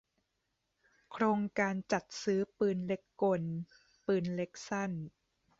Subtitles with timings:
[1.11, 3.43] โครงการจัดซื้อปืนเล็กกล
[4.05, 4.91] ปืนเล็กสั้น